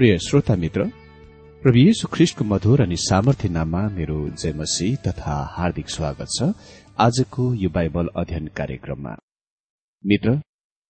प्रिय 0.00 0.16
श्रोता 0.18 0.54
मित्र 0.56 0.84
प्रभु 1.62 1.78
येशु 1.78 2.08
ख्रिस्टको 2.12 2.44
मधुर 2.44 2.80
अनि 2.80 2.96
सामर्थ्य 3.00 3.48
नाममा 3.48 3.80
मेरो 3.96 4.18
जयमसी 4.42 4.86
तथा 5.06 5.34
हार्दिक 5.56 5.88
स्वागत 5.88 6.28
छ 6.36 6.46
आजको 7.04 7.42
यो 7.54 7.68
बाइबल 7.70 8.06
अध्ययन 8.16 8.46
कार्यक्रममा। 8.58 9.12
मित्र 10.04 10.32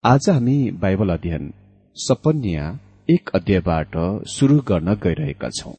आज 0.04 0.30
हामी 0.30 0.56
बाइबल 0.82 1.14
अध्ययन 1.14 1.46
सपन्या 1.98 2.66
एक 3.10 3.30
अध्यायबाट 3.36 3.96
शुरू 4.30 4.60
गर्न 4.68 4.94
गइरहेका 5.06 5.50
छौं। 5.50 5.74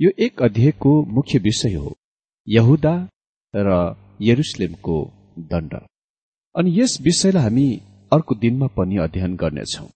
यो 0.00 0.10
एक 0.26 0.42
अध्यायको 0.42 0.92
मुख्य 1.16 1.38
विषय 1.38 1.74
हो 1.74 1.96
यहुदा 2.48 2.94
र 3.54 3.80
यरुसलेमको 4.28 5.00
दण्ड। 5.50 5.74
अनि 6.54 6.80
यस 6.80 6.96
विषयलाई 7.00 7.42
हामी 7.42 7.66
अर्को 8.12 8.34
दिनमा 8.44 8.66
पनि 8.78 9.02
अध्ययन 9.08 9.36
गर्नेछौ। 9.42 9.88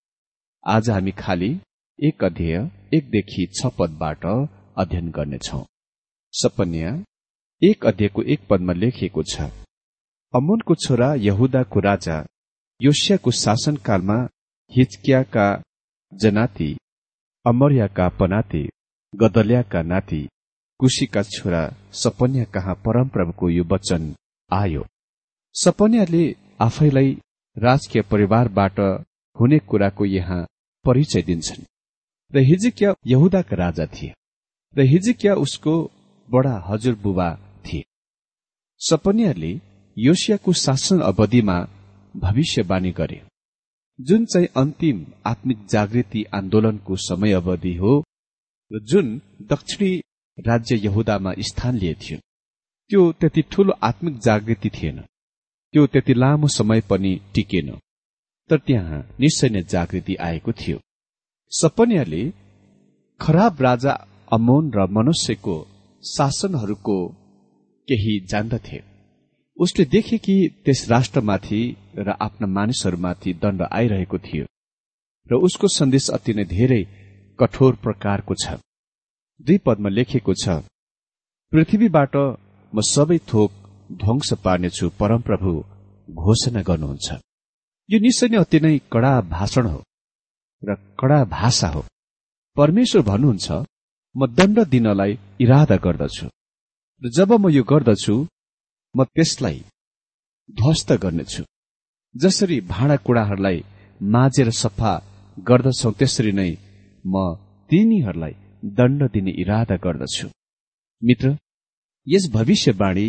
आज 0.67 0.91
हामी 0.91 1.13
खालि 1.23 1.55
एक 1.99 2.25
अध्यय 2.25 2.57
एकदेखि 2.95 3.45
छ 3.57 3.67
पदबाट 3.79 4.25
अध्ययन 4.77 5.09
गर्नेछौ। 5.11 5.59
सपन्या 6.35 6.91
एक 7.63 7.87
अध्ययको 7.87 8.23
एक 8.23 8.41
पदमा 8.51 8.73
लेखिएको 8.73 9.23
छ 9.23 9.47
अमोनको 10.35 10.75
छोरा 10.75 11.09
यहुदाको 11.19 11.81
राजा 11.81 12.17
योसियाको 12.81 13.31
शासनकालमा 13.39 14.17
हिचकियाका 14.73 15.47
जनाती 16.13 16.69
अमर्याका 17.45 18.09
पनाती 18.19 18.63
गदल्याका 19.13 19.83
नाति 19.83 20.21
कुशीका 20.81 21.23
छोरा 21.29 21.63
सपन्या 21.93 22.45
कहाँ 22.55 22.75
परमप्रभुको 22.87 23.49
यो 23.51 23.65
वचन 23.73 24.03
आयो। 24.51 24.83
सपन्याले 25.55 26.25
आफैलाई 26.61 27.17
राजकीय 27.57 28.03
परिवारबाट 28.11 28.81
हुने 29.37 29.59
कुराको 29.69 30.05
यहाँ 30.05 30.41
परिचय 30.85 31.23
दिन्छन्। 31.23 31.65
र 32.33 32.39
हिजिकिया 32.39 32.95
यहुदाका 33.07 33.57
राजा 33.57 33.87
थिए। 33.87 34.13
र 34.77 34.83
हिजिकिया 34.83 35.35
उसको 35.35 35.75
बडा 36.29 36.55
हजुरबुबा 36.69 37.29
थिए। 37.67 37.85
सपनियाले 38.81 39.53
योसियाको 39.97 40.53
शासन 40.53 41.01
अवधिमा 41.01 41.59
भविष्यवाणी 42.15 42.91
गरे 42.91 43.23
जुन 43.99 44.25
चाहिँ 44.25 44.49
अन्तिम 44.57 45.07
आत्मिक 45.27 45.67
जागृति 45.67 46.25
आन्दोलनको 46.35 46.97
समय 47.01 47.33
अवधि 47.33 47.75
हो 47.75 47.93
र 48.71 48.81
जुन 48.83 49.21
दक्षिणी 49.43 49.91
राज्य 50.39 50.77
यहुदामा 50.77 51.33
स्थान 51.41 51.77
लिए 51.77 51.95
थियो 51.95 52.19
त्यो 52.91 53.13
त्यति 53.13 53.43
ठूलो 53.43 53.73
आत्मिक 53.83 54.19
जागृति 54.19 54.71
थिएन। 54.71 55.01
त्यो 55.75 55.87
त्यति 55.87 56.15
लामो 56.15 56.49
समय 56.49 56.81
पनि 56.81 57.21
टिकेन। 57.35 57.71
तर 58.51 58.59
त्यहाँ 58.59 58.99
निश्चय 59.21 59.49
नै 59.49 59.63
जागृति 59.63 60.15
आएको 60.15 60.53
थियो। 60.53 60.79
सपन्याले 61.53 62.23
खराब 63.21 63.63
राजा 63.63 63.93
अमोन 64.33 64.71
र 64.75 64.87
मनुष्यको 64.91 65.57
शासनहरूको 66.05 66.97
केही 67.89 68.15
जान्दथे। 68.31 68.81
उसले 69.57 69.85
देखे 69.85 70.19
कि 70.19 70.37
त्यस 70.65 70.81
राष्ट्रमाथि 70.91 71.61
र 71.99 72.17
आफ्ना 72.21 72.47
मानिसहरूमाथि 72.49 73.33
दण्ड 73.43 73.63
आइरहेको 73.71 74.19
थियो 74.19 74.45
र 75.31 75.41
उसको 75.47 75.69
सन्देश 75.69 76.11
अति 76.11 76.35
नै 76.35 76.45
धेरै 76.47 76.83
कठोर 77.39 77.75
प्रकारको 77.85 78.35
छ। 78.43 78.59
दुई 79.41 79.59
पदमा 79.67 79.89
लेखेको 79.89 80.35
छ 80.35 80.61
पृथ्वीबाट 81.53 82.15
म 82.73 82.81
सबै 82.85 83.19
थोक 83.31 83.51
ध्वंस 84.03 84.33
पार्नेछु 84.45 84.87
परमप्रभु 85.01 85.53
घोषणा 86.09 86.63
गर्नुहुन्छ। 86.69 87.09
यो 87.89 87.99
निश्चय 88.05 88.29
नै 88.29 88.39
अति 88.39 88.59
नै 88.61 88.79
कडा 88.93 89.21
भाषण 89.31 89.67
हो। 89.67 89.86
र 90.63 90.75
कडा 91.01 91.19
भाषा 91.39 91.69
हो। 91.75 91.83
परमेश्वर 92.57 93.03
भन्नुहुन्छ 93.11 93.49
म 94.15 94.27
दण्ड 94.39 94.59
दिनलाई 94.73 95.13
इरादा 95.45 95.77
गर्दछु 95.87 96.27
र 97.03 97.09
जब 97.17 97.33
म 97.43 97.49
यो 97.57 97.63
गर्दछु 97.73 98.15
म 98.95 99.05
त्यसलाई 99.15 99.59
ध्वस्त 100.49 100.93
गर्नेछु। 101.03 101.43
जसरी 102.15 102.61
भाँडाकुँडाहरूलाई 102.73 103.59
माझेर 104.01 104.51
सफा 104.63 104.93
गर्दछौ 105.39 105.91
त्यसरी 105.99 106.33
नै 106.39 106.51
म 107.05 107.15
तिनीहरूलाई 107.71 108.35
दण्ड 108.79 109.01
दिने 109.15 109.33
इरादा 109.43 109.77
गर्दछु। 109.85 110.27
मित्र 111.03 111.37
यस 112.07 112.25
भविष्यवाणी 112.33 113.07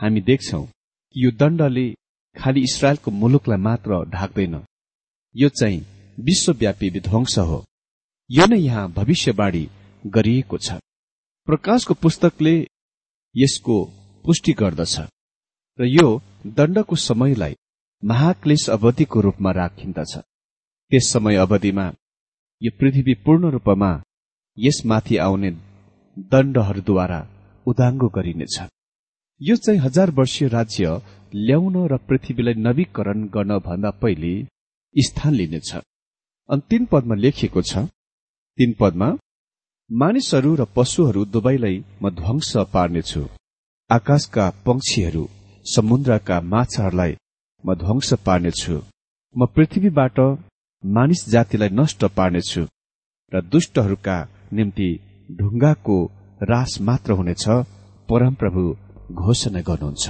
हामी 0.00 0.20
देख्छौ 0.30 0.62
कि 0.62 1.24
यो 1.24 1.30
दण्डले 1.40 1.86
खालि 2.36 2.60
इसरायलको 2.68 3.10
मुलुकलाई 3.20 3.60
मात्र 3.66 3.90
ढाक्दैन। 4.14 4.54
यो 5.34 5.48
चाहिँ 5.60 5.80
विश्वव्यापी 6.24 6.88
विध्वंस 6.90 7.38
हो। 7.38 7.64
यो 8.30 8.46
नै 8.46 8.58
यहाँ 8.58 8.92
भविष्यवाणी 8.92 9.64
गरिएको 10.06 10.58
छ। 10.58 10.72
प्रकाशको 11.48 11.94
पुस्तकले 11.94 12.54
यसको 13.34 13.76
पुष्टि 14.24 14.52
गर्दछ। 14.52 15.00
र 15.78 15.84
यो 15.86 16.06
दण्डको 16.46 16.96
समयलाई 16.96 17.54
महाक्लेश 18.02 18.70
अवधिको 18.70 19.20
रूपमा 19.20 19.50
राखिन्दछ। 19.50 20.12
त्यस 20.90 21.12
समय 21.12 21.36
अवधिमा 21.36 21.86
यो 22.62 22.70
पृथ्वी 22.80 23.14
पूर्ण 23.14 23.50
रूपमा 23.50 23.90
यसमाथि 24.58 25.16
आउने 25.16 25.50
दण्डहरूद्वारा 26.18 27.20
उदाङ्गो 27.66 28.08
गरिनेछ। 28.08 28.56
यो 29.40 29.56
चाहिँ 29.56 29.80
हजार 29.80 30.10
वर्षीय 30.10 30.48
राज्य 30.48 31.00
ल्याउन 31.34 31.76
र 31.88 31.96
पृथ्वीलाई 31.96 32.54
नवीकरण 32.54 33.28
गर्न 33.28 33.58
भन्दा 33.58 33.90
पहिले 33.90 34.32
स्थान 34.96 35.34
लिनेछ। 35.34 35.70
अनि 36.50 36.62
तीन 36.70 36.84
पदमा 36.92 37.14
लेखिएको 37.14 37.62
छ 37.62 37.82
तीन 38.58 38.72
पदमा 38.80 39.08
मानिसहरू 39.90 40.50
र 40.54 40.64
पशुहरू 40.76 41.24
दुवैलाई 41.34 41.76
म 42.02 42.10
ध्वंस 42.10 42.52
पार्नेछु। 42.72 43.22
आकाशका 43.90 44.44
पंक्षीहरू 44.66 45.22
समुद्रका 45.66 46.36
माछाहरूलाई 46.52 47.12
म 47.64 47.74
ध्वंस 47.74 48.10
पार्नेछु। 48.26 48.74
म 49.34 49.46
पृथ्वीबाट 49.46 50.18
मानिस 50.84 51.20
जातिलाई 51.28 51.70
नष्ट 51.72 52.04
पार्नेछु 52.16 52.62
र 53.32 53.42
दुष्टहरूका 53.52 54.16
निम्ति 54.52 54.88
ढुङ्गाको 55.30 55.98
रास 56.42 56.72
मात्र 56.80 57.10
हुनेछ 57.12 57.44
परमप्रभु 58.08 58.64
घोषणा 59.22 59.60
गर्नुहुन्छ। 59.68 60.06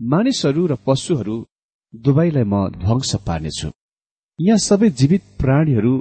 मानिसहरू 0.00 0.62
र 0.66 0.74
पशुहरू 0.86 1.36
दुवैलाई 1.94 2.44
म 2.44 2.54
ध्वंस 2.82 3.14
पार्नेछु। 3.26 3.68
यहाँ 4.38 4.58
सबै 4.58 4.88
जीवित 4.90 5.22
प्राणीहरू 5.40 5.94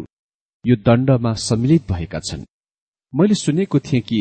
यो 0.66 0.76
दण्डमा 0.86 1.32
सम्मिलित 1.40 1.84
भएका 1.92 2.20
छन्। 2.20 2.44
मैले 3.14 3.36
सुनेको 3.36 3.80
थिएँ 3.80 4.02
कि 4.02 4.20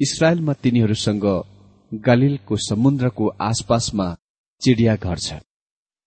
इसरायलमा 0.00 0.52
तिनीहरूसँग 0.62 1.26
गालिलको 1.92 2.56
समुद्रको 2.68 3.26
आसपासमा 3.48 4.06
चिडियाघर 4.62 5.18
छ। 5.18 5.40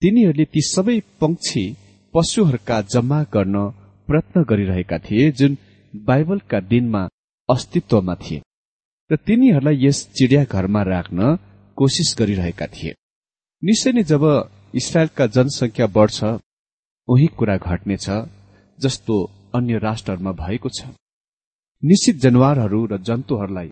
तिनीहरूले 0.01 0.45
ती 0.53 0.61
सबै 0.69 0.97
पंक्षी 1.19 1.65
पशुहरूका 2.13 2.81
जम्मा 2.93 3.19
गर्न 3.35 3.55
प्रयत्न 4.07 4.43
गरिरहेका 4.49 4.97
थिए 5.05 5.31
जुन 5.37 5.57
बाइबलका 5.93 6.59
दिनमा 6.71 7.03
अस्तित्वमा 7.49 8.15
थिए 8.15 8.41
र 9.09 9.15
तिनीहरूलाई 9.27 9.85
यस 9.85 9.97
चिडियाघरमा 10.17 10.81
राख्न 10.93 11.35
कोसिस 11.77 12.15
गरिरहेका 12.19 12.67
थिए। 12.67 12.97
निश्चय 13.63 13.91
नै 13.91 14.03
जब 14.11 14.23
इसरायलका 14.73 15.25
जनसंख्या 15.35 15.87
बढ्छ 15.97 16.17
उही 17.09 17.27
कुरा 17.37 17.55
घट्नेछ 17.57 18.07
जस्तो 18.79 19.15
अन्य 19.55 19.77
राष्ट्रहरूमा 19.77 20.31
भएको 20.41 20.69
छ। 20.69 20.79
निश्चित 21.83 22.15
जनावरहरू 22.23 22.79
र 22.85 22.97
जन्तुहरूलाई 23.07 23.69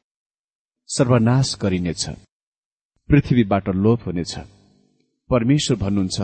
सर्वनाश 0.89 1.47
गरिनेछ। 1.61 2.03
पृथ्वीबाट 3.09 3.69
लोप 3.75 3.99
हुनेछ। 4.07 4.33
परमेश्वर 5.29 5.77
भन्नुहुन्छ 5.77 6.19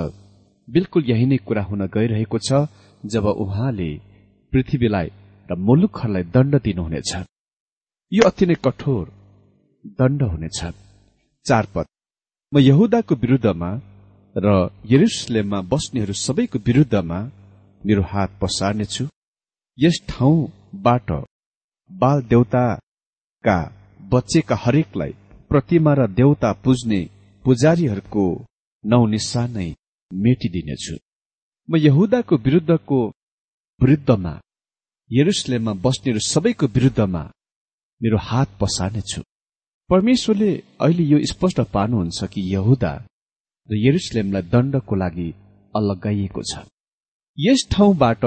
बिल्कुल 0.67 1.03
यही 1.11 1.25
नै 1.25 1.37
कुरा 1.37 1.63
हुन 1.63 1.81
गइरहेको 1.87 2.37
छ 2.39 2.49
जब 3.03 3.25
उहाँले 3.43 3.89
पृथ्वीलाई 4.53 5.07
र 5.49 5.55
मुलुकहरूलाई 5.67 6.23
दण्ड 6.35 6.53
दिनुहुनेछ। 6.65 7.11
यो 8.11 8.23
अति 8.29 8.45
नै 8.45 8.55
कठोर 8.65 9.05
दण्ड 9.99 10.21
हुनेछ। 10.23 10.59
चार 11.45 11.65
पद। 11.73 11.85
म 12.51 12.59
यहुदाको 12.59 13.15
विरूद्धमा 13.15 13.69
र 14.35 14.69
यरुसलेममा 14.91 15.59
बस्नेहरू 15.71 16.13
सबैको 16.17 16.59
विरूद्धमा 16.67 17.19
मेरो 17.85 18.01
हात 18.01 18.29
पसार्नेछु। 18.41 19.05
यस 19.77 19.95
ठाउँबाट 20.09 21.11
बाल 21.91 22.21
देवताका 22.23 23.57
बच्चेका 24.11 24.55
हरेकलाई 24.55 25.11
प्रतिमा 25.49 25.93
र 25.93 26.07
देवता 26.19 26.51
पुज्ने 26.63 27.01
पुजारीहरूको 27.45 28.25
नौ 28.83 29.05
निशानै 29.05 29.69
मेटिदिनेछु। 30.11 30.95
म 31.69 31.71
यहुदाको 31.77 32.35
विरूद्धको 32.45 32.99
विरुद्धमा 33.81 34.33
यरुसलेममा 35.11 35.73
बस्नेहरू 35.85 36.19
सबैको 36.33 36.65
विरूद्धमा 36.75 37.23
मेरो 38.01 38.17
हात 38.27 38.49
पसार्नेछु। 38.61 39.21
परमेश्वरले 39.89 40.51
अहिले 40.81 41.03
यो 41.03 41.17
स्पष्ट 41.31 41.59
पार्नुहुन्छ 41.73 42.19
कि 42.33 42.41
यहुदा 42.55 42.93
र 43.69 43.75
यरुसलेमलाई 43.77 44.43
दण्डको 44.53 44.95
लागि 44.95 45.29
अलगाइएको 45.73 46.41
छ। 46.49 46.53
यस 47.37 47.67
ठाउँबाट 47.71 48.23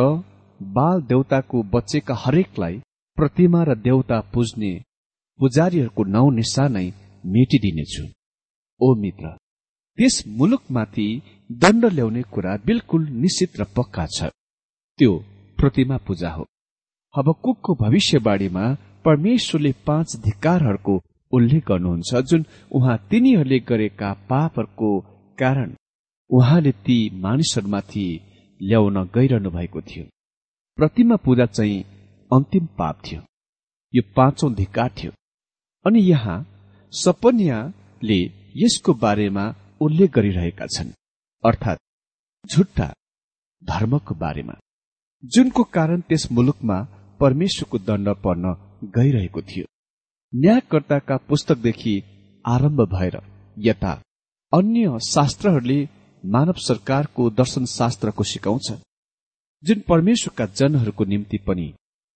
बाल 0.60 1.00
देवताको 1.02 1.62
बच्चेका 1.72 2.14
हरेकलाई 2.14 2.74
प्रतिमा 3.18 3.62
र 3.64 3.74
देवता 3.78 4.20
पुज्ने 4.34 4.72
पुजारीहरूको 5.40 6.02
नौ 6.14 6.28
निशानै 6.30 6.86
मेटिदिनेछु। 7.24 8.04
ओ 8.80 8.94
मित्र 8.94 9.36
त्यस 9.98 10.16
मुलुकमाथि 10.38 11.08
दण्ड 11.50 11.84
ल्याउने 11.92 12.22
कुरा 12.34 12.56
बिल्कुल 12.66 13.02
निश्चित 13.22 13.60
र 13.60 13.64
पक्का 13.76 14.06
छ। 14.06 14.30
त्यो 14.98 15.12
प्रतिमा 15.58 15.96
पूजा 16.06 16.30
हो। 16.30 16.44
हबकुकको 17.14 17.74
भविष्यवाणीमा 17.74 18.64
परमेश्वरले 19.04 19.72
पाँच 19.86 20.16
धिकारहरूको 20.24 20.94
उल्लेख 21.32 21.62
गर्नुहुन्छ 21.68 22.22
जुन 22.30 22.44
उहाँ 22.70 22.96
तिनीहरूले 23.10 23.58
गरेका 23.68 24.12
पापहरूको 24.30 24.90
कारण 25.38 25.74
उहाँले 26.30 26.72
ती 26.72 27.10
मानिसहरूमाथि 27.14 28.06
ल्याउन 28.62 29.04
गइरहनु 29.14 29.50
भएको 29.50 29.80
थियो। 29.80 30.04
प्रतिमा 30.76 31.16
पूजा 31.16 31.46
चाहिँ 31.46 31.84
अन्तिम 32.32 32.66
पाप 32.66 33.02
थियो। 33.06 33.20
यो 33.94 34.02
पाँचौं 34.16 34.54
धिकार 34.54 34.90
थियो। 34.90 35.12
अनि 35.86 36.00
यहाँ 36.00 36.38
सपन्याले 36.92 38.20
यसको 38.56 38.94
बारेमा 38.94 39.54
उल्लेख 39.80 40.10
गरिरहेका 40.10 40.66
छन्। 40.66 40.90
अर्थात् 41.44 41.82
झुट्टा 42.52 42.94
धर्मको 43.64 44.14
बारेमा। 44.14 44.54
जुनको 45.24 45.64
कारण 45.64 46.00
त्यस 46.00 46.32
मुलुकमा 46.32 46.78
परमेश्वरको 47.20 47.78
दण्ड 47.78 48.08
पर्न 48.08 48.44
गइरहेको 48.84 49.42
थियो। 49.42 49.66
न्यायकर्ताका 50.34 51.16
पुस्तकदेखि 51.16 51.94
आरम्भ 52.46 52.80
भएर 52.80 53.20
यता 53.58 54.02
अन्य 54.52 54.98
शास्त्रहरूले 55.04 55.78
मानव 56.24 56.58
सरकारको 56.58 57.30
दर्शन 57.30 57.64
शास्त्रको 57.64 58.24
सिकाउँछ 58.24 58.72
जुन 59.62 59.80
परमेश्वरका 59.80 60.46
जनहरूको 60.54 61.04
निम्ति 61.04 61.38
पनि 61.38 61.66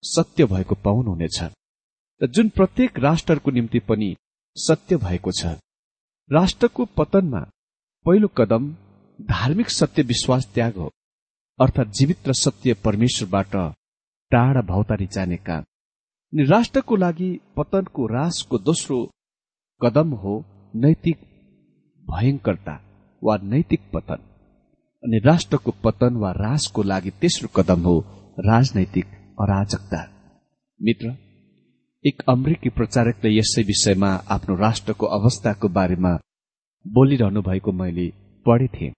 सत्य 0.03 0.45
भएको 0.45 0.75
पाउनुहुनेछ 0.75 1.39
र 2.21 2.27
जुन 2.27 2.49
प्रत्येक 2.49 2.99
राष्ट्रको 2.99 3.51
निम्ति 3.51 3.79
पनि 3.79 4.15
सत्य 4.57 4.97
भएको 4.97 5.31
छ। 5.31 5.45
राष्ट्रको 6.29 6.85
पतनमा 6.97 7.39
पहिलो 8.05 8.27
कदम 8.27 8.71
धार्मिक 9.19 9.69
सत्य 9.69 10.03
विश्वास 10.03 10.47
त्याग 10.53 10.75
हो 10.75 10.89
अर्थात् 11.59 11.89
जीवित 11.89 12.27
र 12.27 12.33
सत्य 12.33 12.73
परमेश्वरबाट 12.73 13.55
टाढा 14.31 14.61
भौतारी 14.61 15.07
जाने 15.07 15.37
काम 15.37 15.63
अनि 16.33 16.45
राष्ट्रको 16.45 16.95
लागि 16.95 17.29
पतनको 17.57 18.07
रासको 18.07 18.57
दोस्रो 18.59 19.03
कदम 19.81 20.13
हो 20.13 20.43
नैतिक 20.75 21.17
भयंकरता 22.11 22.75
वा 23.21 23.37
नैतिक 23.43 23.81
पतन 23.93 24.21
अनि 25.03 25.19
राष्ट्रको 25.25 25.71
पतन 25.83 26.15
वा 26.15 26.31
रासको 26.37 26.83
लागि 26.83 27.11
तेस्रो 27.21 27.49
कदम 27.55 27.81
हो 27.81 27.97
राजनैतिक 28.39 29.05
अराजकता। 29.41 30.01
मित्र 30.79 31.15
एक 32.05 32.21
अमेरिकी 32.29 32.69
प्रचारकले 32.69 33.29
यसै 33.37 33.61
विषयमा 33.63 34.11
आफ्नो 34.35 34.55
राष्ट्रको 34.55 35.05
अवस्थाको 35.17 35.67
बारेमा 35.69 36.13
बोलिरहनु 36.85 37.41
भएको 37.41 37.71
मैले 37.71 38.07
पढेथे 38.45 38.91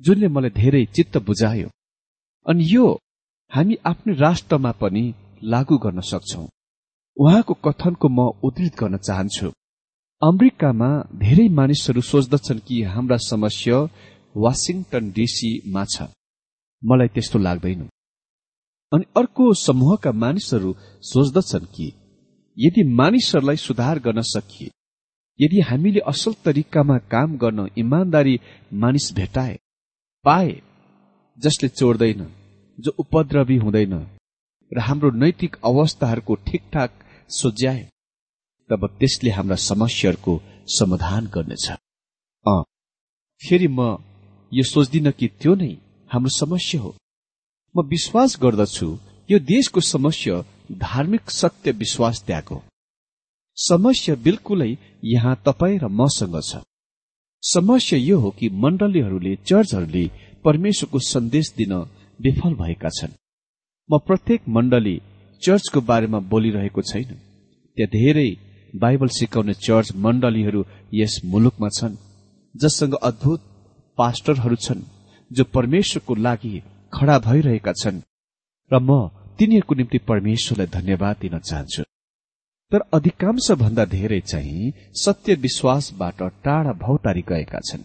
जुनले 0.00 0.28
मलाई 0.28 0.50
धेरै 0.50 0.84
चित्त 0.96 1.18
बुझायो। 1.26 1.68
अनि 2.46 2.64
यो 2.74 2.86
हामी 3.52 3.76
आफ्नो 3.86 4.14
राष्ट्रमा 4.20 4.72
पनि 4.80 5.02
लागू 5.44 5.76
गर्न 5.78 6.00
सक्छौ। 6.10 6.42
उहाँको 7.16 7.54
कथनको 7.64 8.08
म 8.08 8.28
उद्धित 8.44 8.74
गर्न 8.80 8.96
चाहन्छु। 8.98 9.52
अमेरिकामा 10.22 10.88
धेरै 11.14 11.48
मानिसहरू 11.48 12.00
सोच्दछन् 12.00 12.58
कि 12.60 12.82
हाम्रा 12.84 13.16
समस्या 13.16 13.76
वासिङटन 14.34 15.04
डिसीमा 15.10 15.84
छ। 15.84 15.96
मलाई 16.82 17.08
त्यस्तो 17.08 17.38
लाग्दैन। 17.38 17.82
अनि 18.92 19.04
अर्को 19.16 19.44
समूहका 19.54 20.12
मानिसहरू 20.12 20.70
सोच्दछन् 21.02 21.70
कि 21.74 21.86
यदि 22.56 22.82
मानिसहरूलाई 22.92 23.56
सुधार 23.56 23.98
गर्न 23.98 24.20
सकिए 24.26 24.68
यदि 25.40 25.60
हामीले 25.60 26.00
असल 26.06 26.32
तरिकामा 26.44 26.98
काम 27.10 27.36
गर्न 27.38 27.66
इमान्दारी 27.76 28.34
मानिस 28.74 29.06
भेटाए 29.14 29.54
पाए 30.24 30.50
जसले 31.38 31.68
चोर्दैन 31.68 32.26
जो 32.78 32.94
उपद्रवी 32.98 33.56
हुँदैन 33.56 33.94
र 34.72 34.78
हाम्रो 34.80 35.10
नैतिक 35.16 35.56
अवस्थाहरूको 35.64 36.34
ठिकठाक 36.46 36.90
सोझ्याए 37.30 37.88
तब 38.70 38.86
त्यसले 39.00 39.30
हाम्रा 39.30 39.56
समस्याहरूको 39.56 40.34
समाधान 40.68 41.26
गर्नेछ। 41.34 41.66
अ 42.46 42.54
फेरि 43.42 43.68
म 43.68 43.96
यो 44.52 44.62
सोच्दिन 44.62 45.10
कि 45.10 45.28
त्यो 45.40 45.54
नै 45.54 45.72
हाम्रो 46.10 46.36
समस्या 46.38 46.80
हो। 46.80 46.90
म 47.74 47.82
विश्वास 47.86 48.38
गर्दछु 48.42 48.88
यो 49.30 49.38
देशको 49.38 49.80
समस्या 49.80 50.34
धार्मिक 50.78 51.30
सत्य 51.30 51.70
विश्वास 51.72 52.22
त्याग 52.26 52.46
हो। 52.50 52.62
समस्या 53.56 54.14
बिल्कुलै 54.14 54.72
यहाँ 55.04 55.34
तपाईँ 55.46 55.78
र 55.78 55.86
मसँग 55.90 56.36
छ। 56.42 56.62
समस्या 57.42 57.98
यो 57.98 58.18
हो 58.20 58.30
कि 58.30 58.48
मण्डलीहरूले 58.48 59.36
चर्चहरूले 59.36 60.04
परमेश्वरको 60.44 60.98
सन्देश 60.98 61.52
दिन 61.56 61.72
विफल 62.20 62.54
भएका 62.54 62.88
छन्। 62.88 63.18
म 63.90 63.98
प्रत्येक 63.98 64.48
मण्डली 64.48 64.96
चर्चको 65.42 65.80
बारेमा 65.80 66.18
बोलिरहेको 66.30 66.82
छैन। 66.82 67.10
त्यहाँ 67.76 67.90
धेरै 67.90 68.30
बाइबल 68.74 69.08
सिकाउने 69.08 69.54
चर्च 69.54 69.92
मण्डलीहरू 69.96 70.64
यस 70.94 71.20
मुलुकमा 71.24 71.68
छन् 71.68 71.96
जससँग 72.54 72.94
अद्भुत 72.94 73.40
पास्टरहरू 73.98 74.56
छन् 74.56 74.82
जो 75.30 75.44
परमेश्वरको 75.44 76.14
लागि 76.14 76.62
खडा 76.94 77.18
भइरहेका 77.18 77.72
छन्। 77.72 78.00
र 78.70 78.78
म 78.78 79.08
तिनीहरूको 79.38 79.74
निम्ति 79.74 79.98
परमेश्वरलाई 79.98 80.66
धन्यवाद 80.66 81.16
दिन 81.20 81.38
चाहन्छु। 81.38 81.82
तर 82.72 82.80
अधिकांश 82.92 83.50
भन्दा 83.50 83.84
धेरै 83.84 84.20
चाहिँ 84.20 84.72
सत्य 84.94 85.34
विश्वासबाट 85.34 86.22
टाढा 86.44 86.72
भौतारी 86.72 87.22
गएका 87.28 87.60
छन्। 87.60 87.82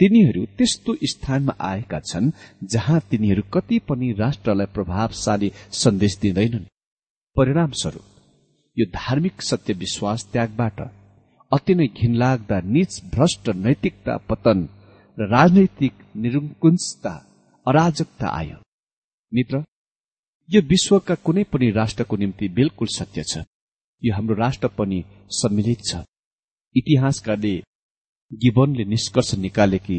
तिनीहरू 0.00 0.44
त्यस्तो 0.58 0.96
स्थानमा 1.04 1.54
आएका 1.60 2.00
छन् 2.00 2.30
जहाँ 2.64 3.00
तिनीहरू 3.10 3.42
कति 3.54 3.78
पनि 3.78 4.12
राष्ट्रलाई 4.12 4.66
प्रभावशाली 4.66 5.52
सन्देश 5.72 6.18
दिँदैनन्। 6.18 6.70
परिणामस्वरूप 7.36 8.17
यो 8.78 8.84
धार्मिक 8.94 9.42
सत्य 9.42 9.72
विश्वास 9.74 10.24
त्यागबाट 10.32 10.80
अति 11.52 11.74
नै 11.74 11.86
घिनलाग्दा 11.98 12.60
निच 12.74 12.92
भ्रष्ट 13.14 13.48
नैतिकता 13.64 14.16
पतन 14.28 14.58
र 15.18 15.26
राजनैतिक 15.28 15.94
निरुकुंजता 16.16 17.14
अराजकता 17.66 18.28
आयो। 18.38 18.58
मित्र 19.32 19.62
यो 20.48 20.60
विश्वका 20.62 21.14
कुनै 21.24 21.44
पनि 21.52 21.70
राष्ट्रको 21.70 22.16
निम्ति 22.16 22.48
बिल्कुल 22.48 22.88
सत्य 22.88 23.22
छ। 23.22 23.44
यो 24.02 24.14
हाम्रो 24.14 24.34
राष्ट्र 24.34 24.68
पनि 24.68 25.02
सम्मिलित 25.30 25.80
छ। 25.88 26.04
इतिहासकारले 26.76 27.54
गिबनले 28.32 28.84
निष्कर्ष 28.84 29.34
निकाले 29.34 29.78
कि 29.78 29.98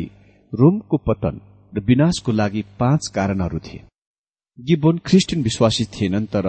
रोमको 0.53 0.97
पतन 1.07 1.41
र 1.73 1.79
विनाशको 1.79 2.31
लागि 2.31 2.61
पाँच 2.79 3.07
कारणहरू 3.15 3.59
थिए। 3.59 3.83
गिबोन 4.59 4.97
ख्रिस्टियन 5.05 5.43
विश्वासी 5.43 5.85
थिएनन् 5.85 6.31
तर 6.33 6.47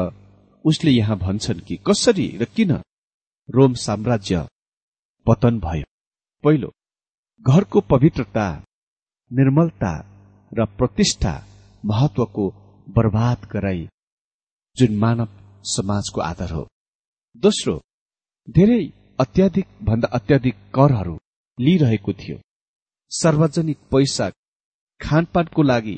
उसले 0.64 0.90
यहाँ 0.90 1.17
भन्छन् 1.19 1.61
कि 1.61 1.76
कसरी 1.87 2.26
र 2.38 2.45
किन? 2.45 2.73
रोम 3.49 3.75
साम्राज्य 3.75 4.47
पतन 5.26 5.59
भयो। 5.61 5.85
पहिलो 6.45 6.73
घरको 7.43 7.81
पवित्रता 7.81 8.47
निर्मलता 9.31 9.93
र 10.52 10.64
प्रतिष्ठा 10.79 11.35
महत्वको 11.85 12.49
बर्बाद 12.89 13.49
गराई 13.52 13.89
जुन 14.76 14.97
मानव 14.97 15.28
समाजको 15.65 16.21
आधार 16.21 16.52
हो। 16.52 16.67
दोस्रो 17.37 17.75
धेरै 18.50 18.82
अत्याधिक 19.21 19.67
भन्दा 19.82 20.08
अत्याधिक 20.08 20.54
करहरू 20.75 21.19
लिइरहेको 21.58 22.13
थियो। 22.13 22.39
सार्वजनिक 23.13 23.78
पैसा 23.93 24.30
खानपानको 25.00 25.63
लागि 25.63 25.97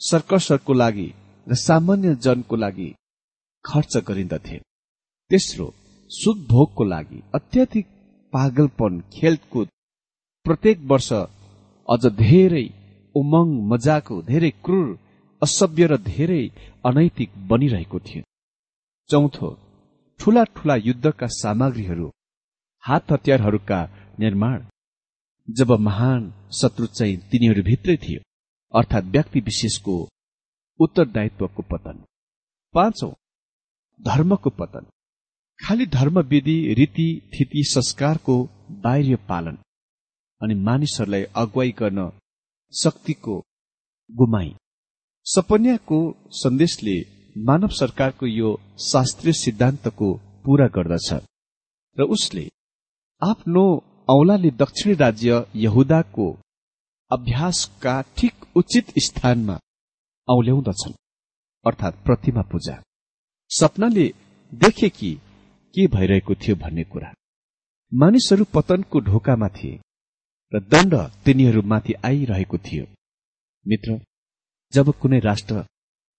सर्कसहरूको 0.00 0.72
लागि 0.72 1.08
र 1.46 1.54
सामान्य 1.54 2.14
जनको 2.14 2.56
लागि 2.56 2.94
खर्च 3.64 3.96
गरिन्दथे। 4.08 4.58
तेस्रो 5.30 5.66
सुख 6.10 6.36
भोगको 6.50 6.84
लागि 6.84 7.20
अत्याधिक 7.34 7.86
पागलपन 8.32 9.00
खेलकुद। 9.12 9.68
प्रत्येक 10.46 10.78
वर्ष 10.90 11.12
अझ 11.88 12.02
धेरै 12.16 12.66
उमङ 13.14 13.48
मजाको 13.70 14.22
धेरै 14.22 14.50
क्रूर 14.64 14.88
असभ्य 15.42 15.86
र 15.86 15.96
धेरै 16.06 16.42
अनैतिक 16.84 17.30
बनिरहेको 17.48 17.98
थियो। 18.00 18.22
चौथो 19.10 19.48
ठूला 20.20 20.44
ठूला 20.54 20.76
युद्धका 20.88 21.26
सामग्रीहरू 21.32 22.08
हात 22.84 23.12
हतियारहरूका 23.12 23.80
निर्माण। 24.18 24.58
जब 25.48 25.70
महान 25.80 26.20
शत्रु 26.52 26.86
चाहिँ 26.86 27.16
तिनीहरूभित्रै 27.30 27.96
थियो 27.96 28.20
अर्थात् 28.74 29.12
व्यक्ति 29.14 29.40
विशेषको 29.40 29.96
उत्तरदायित्वको 30.80 31.62
पतन। 31.70 31.96
पाँचौं 32.74 33.12
धर्मको 34.00 34.50
पतन। 34.50 34.86
खालि 35.58 35.86
धर्मविधि 35.86 36.56
रीति 36.74 37.08
थिति 37.32 37.62
संस्कारको 37.64 38.36
बाह्य 38.84 39.16
पालन 39.28 39.58
अनि 40.40 40.54
मानिसहरूलाई 40.66 41.24
अगुवाई 41.36 41.70
गर्न 41.78 42.10
शक्तिको 42.72 43.36
गुमाई। 44.10 44.54
सपन्याको 45.26 45.98
सन्देशले 46.32 46.96
मानव 47.36 47.68
सरकारको 47.70 48.26
यो 48.26 48.50
शास्त्रीय 48.82 49.32
सिद्धान्तको 49.32 50.08
पूरा 50.44 50.66
गर्दछ 50.66 51.12
र 51.96 52.02
उसले 52.14 52.48
आफ्नो 53.22 53.64
औलाले 54.08 54.50
दक्षिणी 54.56 54.94
राज्य 54.94 55.44
यहुदाको 55.56 56.26
अभ्यासका 57.10 57.94
ठिक 58.16 58.46
उचित 58.56 58.92
स्थानमा 58.98 59.56
औल्याउँदछन् 60.28 61.00
अर्थात् 61.64 62.04
प्रतिमा 62.04 62.42
पूजा। 62.42 62.82
सपनाले 63.50 64.06
देखे 64.52 64.88
कि 64.88 65.12
के 65.74 65.86
भइरहेको 65.86 66.34
थियो 66.34 66.56
भन्ने 66.56 66.84
कुरा। 66.84 67.12
मानिसहरू 67.92 68.44
पतनको 68.54 69.00
ढोकामा 69.00 69.48
थिए 69.48 69.80
र 70.52 70.60
दण्ड 70.70 70.94
तिनीहरूमाथि 71.24 71.92
आइरहेको 72.04 72.58
थियो। 72.58 72.84
मित्र 73.66 74.00
जब 74.72 74.92
कुनै 74.92 75.18
राष्ट्र 75.20 75.64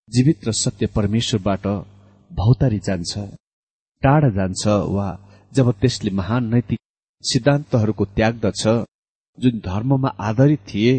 जीवित 0.10 0.48
र 0.48 0.52
सत्य 0.54 0.88
परमेश्वरबाट 0.88 1.68
भौतारी 2.32 2.80
जान्छ 2.80 3.18
टाढा 4.02 4.30
जान्छ 4.30 4.68
वा 4.68 5.08
जब 5.52 5.72
त्यसले 5.72 6.12
महान 6.12 6.54
नैतिक 6.54 6.80
सिद्धान्तहरूको 7.24 8.06
त्याग्दछ 8.06 8.64
जुन 9.38 9.60
धर्ममा 9.60 10.10
आधारित 10.20 10.60
थिए 10.68 10.94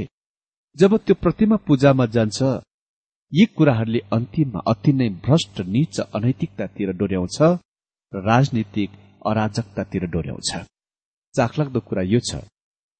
जब 0.76 0.96
त्यो 0.96 1.14
प्रतिमा 1.14 1.56
पूजामा 1.66 2.06
जान्छ 2.06 2.42
यी 3.32 3.44
कुराहरूले 3.56 4.00
अन्तिममा 4.12 4.60
अति 4.70 4.92
नै 4.92 5.08
भ्रष्ट 5.26 5.60
निच 5.74 6.00
अनैतिकतातिर 6.00 6.90
डोर्याउँछ 6.96 7.38
र 8.12 8.20
राजनीतिक 8.26 8.90
अराजकतातिर 9.26 10.04
डोर्याउँछ। 10.14 10.50
चाखलाग्दो 11.34 11.80
कुरा 11.80 12.02
यो 12.04 12.20
छ 12.28 12.40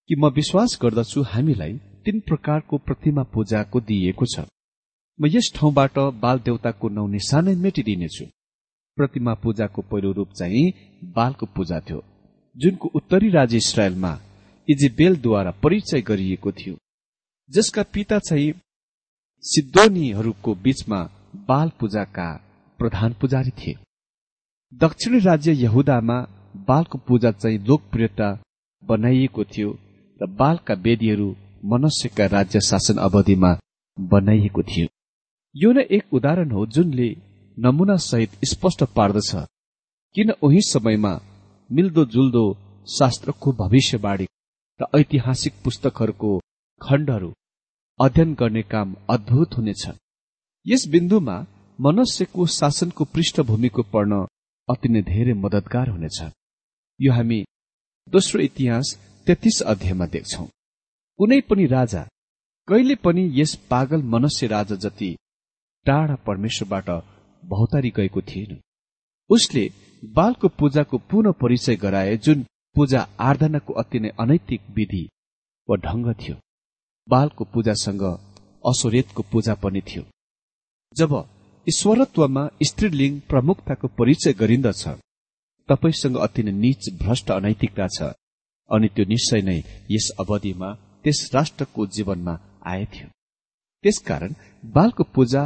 कि 0.08 0.14
म 0.18 0.30
विश्वास 0.38 0.78
गर्दछु 0.82 1.22
हामीलाई 1.32 1.72
तीन 2.04 2.20
प्रकारको 2.28 2.78
प्रतिमा 2.86 3.22
पूजाको 3.34 3.80
दिइएको 3.88 4.26
छ। 4.26 4.46
म 5.18 5.26
यस 5.34 5.52
ठाउँबाट 5.56 5.98
बाल 6.22 6.38
देवताको 6.46 6.88
नौ 6.88 7.06
निशानै 7.08 7.54
मेटिदिनेछु 7.64 8.24
प्रतिमा 8.98 9.34
पूजाको 9.42 9.82
पहिलो 9.90 10.12
रूप 10.16 10.32
चाहिँ 10.38 10.64
बालको 11.12 11.46
पूजा 11.56 11.80
थियो 11.86 12.00
जुनको 12.56 12.88
उत्तरी 12.94 13.28
राज्य 13.30 13.56
इसरायलमा 13.64 14.12
इजिबेलद्वारा 14.68 15.50
परिचय 15.62 16.00
गरिएको 16.08 16.52
थियो। 16.52 16.74
जसका 17.50 17.82
पिता 17.94 18.18
चाहिँ 18.28 18.52
सिद्धोनीहरूको 19.44 20.54
बीचमा 20.54 20.98
बाल 21.48 21.70
पूजाका 21.80 22.26
प्रधान 22.78 23.12
पुजारी 23.12 23.50
थिए। 23.50 23.74
दक्षिणी 24.72 25.18
राज्य 25.18 25.52
यहुदामा 25.52 26.18
बालको 26.68 26.98
पूजा 26.98 27.30
चाहिँ 27.32 27.58
लोकप्रियता 27.58 28.28
बनाइएको 28.82 29.44
थियो 29.44 29.70
र 30.20 30.26
बालका 30.38 30.74
वेदीहरू 30.74 31.28
मनुष्यका 31.64 32.26
राज्य 32.26 32.60
शासन 32.60 32.98
अवधिमा 32.98 33.52
बनाइएको 33.98 34.62
थियो। 34.62 34.88
यो 35.54 35.72
नै 35.72 35.86
एक 35.90 36.14
उदाहरण 36.14 36.50
हो 36.50 36.64
जुनले 36.66 37.10
नमुना 37.56 37.96
सहित 38.06 38.38
स्पष्ट 38.44 38.84
पार्दछ 38.96 39.34
किन 40.14 40.30
उही 40.42 40.60
समयमा 40.62 41.14
मिल्दो 41.70 42.04
जुल्दो 42.04 42.46
शास्त्रको 42.88 43.52
भविष्यवाणी 43.60 44.26
र 44.80 44.86
ऐतिहासिक 44.98 45.62
पुस्तकहरूको 45.64 46.38
खण्डहरू 46.80 47.32
अध्ययन 48.02 48.34
गर्ने 48.34 48.62
काम 48.62 48.94
अद्भुत 49.10 49.54
हुनेछ। 49.56 49.82
यस 50.66 50.86
बिन्दुमा 50.88 51.34
मनुष्यको 51.78 52.46
शासनको 52.46 53.04
पृष्ठभूमिको 53.04 53.82
पढ्न 53.82 54.26
अति 54.68 54.88
नै 54.88 55.02
धेरै 55.02 55.34
मदतगार 55.34 55.88
हुनेछ। 55.88 56.18
यो 57.00 57.12
हामी 57.12 57.38
दोस्रो 58.08 58.40
इतिहास 58.42 58.86
तेत्तीस 59.26 59.62
अध्यायमा 59.62 60.06
देख्छौ। 60.06 60.44
कुनै 61.18 61.40
पनि 61.40 61.66
राजा 61.66 62.02
कहिले 62.68 62.94
पनि 62.94 63.30
यस 63.40 63.54
पागल 63.70 64.02
मनुष्य 64.02 64.46
राजा 64.46 64.76
जति 64.76 65.14
टाढा 65.86 66.14
परमेश्वरबाट 66.26 66.90
भौतारी 67.42 67.90
गएको 67.96 68.20
थिएन। 68.20 68.60
उसले 69.30 69.70
बालको 70.02 70.48
पूजाको 70.48 70.98
पुनः 70.98 71.32
परिचय 71.32 71.76
गराए 71.76 72.16
जुन 72.16 72.46
पूजा 72.76 73.08
आराधनाको 73.20 73.72
अति 73.74 74.00
नै 74.00 74.10
अनैतिक 74.20 74.70
विधि 74.70 75.08
वा 75.68 75.76
ढंग 75.76 76.14
थियो। 76.14 76.36
बालको 77.08 77.44
पूजासँग 77.52 78.02
असोरेतको 78.64 79.22
पूजा 79.32 79.54
पनि 79.62 79.80
थियो। 79.88 80.02
जब 80.96 81.12
ईश्वरत्वमा 81.66 82.44
स्त्रीलिङ्ग 82.62 83.20
प्रमुखताको 83.30 83.88
परिचय 83.98 84.32
गरिन्दछ 84.40 84.84
तपाईँसँग 85.68 86.16
अति 86.26 86.42
नै 86.42 86.52
निच 86.54 86.82
भ्रष्ट 87.02 87.30
अनैतिकता 87.30 87.86
छ 87.96 88.12
अनि 88.70 88.88
त्यो 88.94 89.04
निश्चय 89.08 89.42
नै 89.42 89.58
यस 89.90 90.06
अवधिमा 90.20 90.68
त्यस 91.04 91.18
राष्ट्रको 91.34 91.86
जीवनमा 91.96 92.34
आएथ्यो 92.66 93.08
त्यसकारण 93.84 94.34
बालको 94.74 95.04
पूजा 95.14 95.42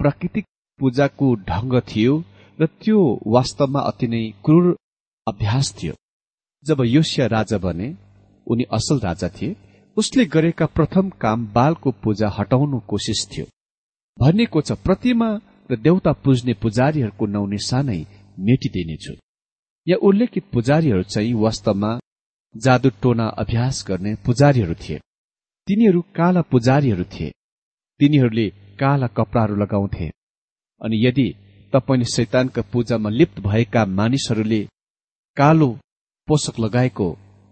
प्राकृतिक 0.00 0.44
पूजाको 0.80 1.26
ढंग 1.48 1.74
थियो 1.88 2.14
र 2.58 2.66
त्यो 2.80 3.00
वास्तवमा 3.26 3.80
अति 3.90 4.06
नै 4.08 4.22
क्रूर 4.44 4.66
अभ्यास 5.26 5.74
थियो। 5.74 5.94
जब 6.64 6.80
योसिया 6.86 7.26
राजा 7.28 7.58
बने 7.58 7.88
उनी 8.46 8.64
असल 8.72 8.98
राजा 9.00 9.28
थिए 9.36 9.56
उसले 9.96 10.24
गरेका 10.24 10.66
प्रथम 10.66 11.08
काम 11.22 11.46
बालको 11.46 11.90
पूजा 12.02 12.28
हटाउनु 12.28 12.78
कोसिस 12.80 13.20
थियो। 13.32 13.46
भनिएको 14.18 14.60
छ 14.60 14.72
प्रतिमा 14.72 15.28
र 15.70 15.76
देउता 15.76 16.12
पुज्ने 16.12 16.54
पुजारीहरूको 16.54 17.26
नौ 17.26 17.46
निशानै 17.46 18.00
मेटिदिनेछु 18.38 19.14
या 19.86 19.96
उल्लेखित 20.02 20.44
पुजारीहरू 20.52 21.02
चाहिँ 21.02 21.34
वास्तवमा 21.34 21.90
जादु 22.54 22.90
टोना 23.02 23.26
अभ्यास 23.42 23.84
गर्ने 23.88 24.14
पुजारीहरू 24.26 24.74
थिए। 24.74 24.98
तिनीहरू 25.68 26.00
काला 26.16 26.42
पुजारीहरू 26.42 27.04
थिए। 27.04 27.30
तिनीहरूले 28.00 28.46
काला 28.80 29.06
कपडाहरू 29.06 29.56
लगाउँथे। 29.56 30.08
अनि 30.80 31.06
यदि 31.06 31.26
तपाईँले 31.72 32.12
शैतानका 32.14 32.62
पूजामा 32.72 33.10
लिप्त 33.10 33.40
भएका 33.40 33.84
मानिसहरूले 33.98 34.60
कालो 35.36 35.68
पोषक 36.28 36.60
लगाएको 36.60 37.08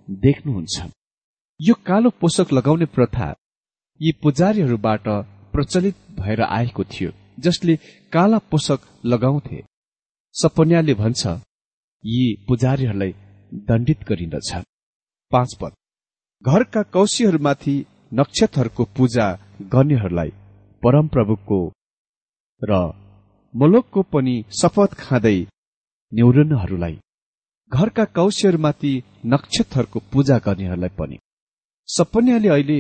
देख्नुहुन्छ। 0.09 0.98
यो 1.61 1.75
कालो 1.87 2.11
पोषक 2.21 2.53
लगाउने 2.53 2.87
प्रथा 2.87 3.27
यी 4.01 4.13
पुजारीहरूबाट 4.23 5.09
प्रचलित 5.53 5.97
भएर 6.19 6.41
आएको 6.43 6.85
थियो 6.85 7.11
जसले 7.39 7.77
काला 8.13 8.39
पोषक 8.51 8.81
लगाउँथे। 9.05 9.63
सपन्याले 10.35 10.95
भन्छ 10.95 11.27
यी 12.05 12.23
पुजारीहरूलाई 12.49 13.13
दण्डित 13.69 14.05
गरिन्दछ। 14.09 14.51
पाँच 15.33 15.57
पद। 15.61 15.73
घरका 16.45 16.83
कौशीहरूमाथि 16.95 17.77
नक्षत्रहरूको 18.13 18.85
पूजा 18.97 19.27
गर्नेहरूलाई 19.75 20.31
परमप्रभुको 20.83 21.61
र 22.63 22.83
मलोकको 23.55 24.03
पनि 24.13 24.43
शपथ 24.63 24.95
खाँदै 24.95 25.39
न्यौरनहरूलाई 26.13 27.01
घरका 27.73 28.05
कौशीहरूमाथि 28.17 28.93
नक्षत्रहरूको 29.27 29.99
पूजा 30.13 30.39
गर्नेहरूलाई 30.39 30.95
पनि। 30.99 31.19
सपन्याले 31.89 32.49
अहिले 32.49 32.79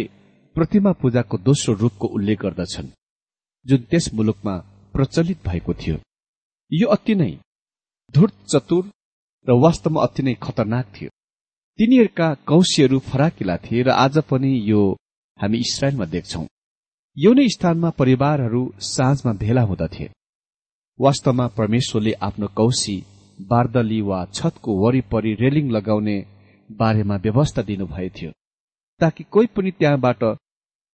प्रतिमा 0.57 0.93
पूजाको 0.93 1.37
दोस्रो 1.39 1.75
रूपको 1.75 2.07
उल्लेख 2.07 2.39
गर्दछन् 2.41 2.89
जुन 3.67 3.81
त्यस 3.91 4.07
मुलुकमा 4.15 4.55
प्रचलित 4.95 5.39
भएको 5.49 5.75
थियो। 5.75 5.97
यो 6.73 6.89
अति 6.89 7.15
नै 7.15 7.31
धुर्त 8.15 8.35
चतुर 8.53 8.85
र 9.47 9.53
वास्तवमा 9.65 10.03
अति 10.03 10.23
नै 10.23 10.35
खतरनाक 10.45 10.87
थियो। 10.95 11.11
तिनीहरूका 11.79 12.29
कौशीहरू 12.47 12.99
फराकिला 13.09 13.57
थिए 13.57 13.83
र 13.83 13.89
आज 14.05 14.19
पनि 14.31 14.51
यो 14.71 14.81
हामी 15.39 15.59
इसरायलमा 15.59 16.05
देख्छौ। 16.05 16.45
यो 17.17 17.33
नै 17.33 17.49
स्थानमा 17.49 17.91
परिवारहरू 17.91 18.63
साँझमा 18.93 19.33
भेला 19.33 19.63
हुँदथे। 19.63 20.09
वास्तवमा 21.01 21.47
परमेश्वरले 21.59 22.13
आफ्नो 22.29 22.49
कौशी 22.57 22.97
बारदली 23.41 24.01
वा 24.01 24.25
छतको 24.35 24.71
वरिपरि 24.83 25.33
रेलिङ 25.35 25.71
लगाउने 25.71 26.17
बारेमा 26.71 27.17
व्यवस्था 27.17 27.63
दिनुभएको 27.63 28.15
थियो। 28.19 28.33
ताकि 29.01 29.25
कोही 29.25 29.47
पनि 29.47 29.71
त्यहाँबाट 29.71 30.25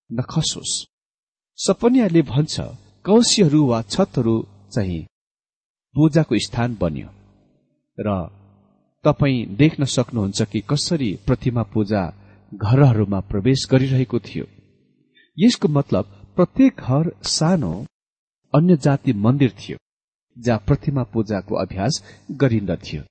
नखसोस्। 0.09 0.73
सपनियाले 1.59 2.21
भन्छ 2.21 2.61
कौशीहरू 3.05 3.61
वा 3.67 3.81
छतहरू 3.81 4.35
चाहिँ 4.73 5.05
पूजाको 5.95 6.39
स्थान 6.39 6.77
बन्यो। 6.81 7.09
र 7.97 8.09
तपाईँ 9.05 9.45
देख्न 9.55 9.85
सक्नुहुन्छ 9.85 10.41
कि 10.41 10.59
कसरी 10.69 11.09
प्रतिमा 11.27 11.63
पूजा 11.63 12.01
घरहरूमा 12.53 13.19
प्रवेश 13.19 13.67
गरिरहेको 13.71 14.19
थियो। 14.19 14.45
यसको 15.37 15.67
मतलब 15.67 16.05
प्रत्येक 16.35 16.81
घर 16.81 17.11
सानो 17.27 17.73
अन्य 18.53 18.77
जाति 18.77 19.13
मन्दिर 19.13 19.51
थियो 19.51 19.77
जहाँ 20.37 20.63
प्रतिमा 20.67 21.03
पूजाको 21.03 21.55
अभ्यास 21.55 22.03
गरिन्दथ्यो। 22.31 23.01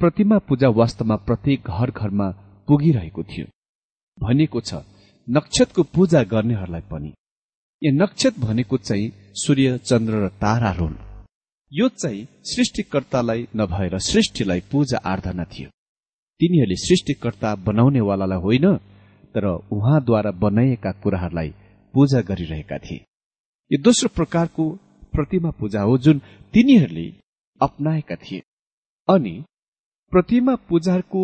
प्रतिमा 0.00 0.38
पूजा 0.38 0.68
वास्तवमा 0.68 1.16
प्रत्येक 1.16 1.68
घर 1.68 1.90
घरमा 1.90 2.28
पुगिरहेको 2.68 3.22
थियो। 3.22 3.46
भनेको 4.18 4.60
छ 4.60 4.82
नक्षत्रको 5.28 5.82
पूजा 5.94 6.22
गर्नेहरूलाई 6.22 6.84
पनि। 6.90 7.12
यो 7.82 7.90
नक्षत्र 7.92 8.40
भनेको 8.40 8.76
चाहिँ 8.78 9.12
सूर्य 9.34 9.78
चन्द्र 9.78 10.14
र 10.24 10.28
ताराहरू 10.42 10.86
हुन्। 10.86 10.96
यो 11.72 11.88
चाहिँ 11.88 12.26
सृष्टिकर्तालाई 12.44 13.46
नभएर 13.56 13.98
सृष्टिलाई 13.98 14.60
पूजा 14.72 14.98
आराधना 15.04 15.44
थियो। 15.44 15.68
तिनीहरूले 16.40 16.76
सृष्टिकर्ता 16.76 17.54
बनाउनेवालालाई 17.66 18.38
होइन 18.38 18.66
तर 19.34 19.44
उहाँद्वारा 19.72 20.30
बनाइएका 20.44 20.92
कुराहरूलाई 21.02 21.50
पूजा 21.94 22.20
गरिरहेका 22.20 22.78
थिए। 22.78 23.04
यो 23.70 23.78
दोस्रो 23.82 24.08
प्रकारको 24.14 24.64
प्रतिमा 25.12 25.50
पूजा 25.50 25.80
हो 25.82 25.98
जुन 25.98 26.18
तिनीहरूले 26.54 27.06
अप्नाएका 27.60 28.16
थिए। 28.16 28.42
अनि 29.08 29.34
प्रतिमा 30.12 30.54
पूजाको 30.68 31.22